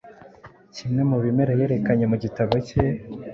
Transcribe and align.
kimwe 0.75 1.01
mu 1.09 1.17
bimera 1.23 1.51
yerekanye 1.59 2.05
mu 2.11 2.17
gitabo 2.23 2.53
cye 2.67 2.83